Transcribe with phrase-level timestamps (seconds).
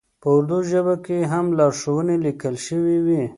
[0.21, 0.95] په اردو ژبه
[1.31, 3.23] هم لارښوونې لیکل شوې وې.